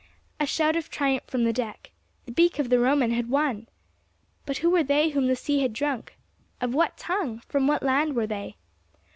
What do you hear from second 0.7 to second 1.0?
of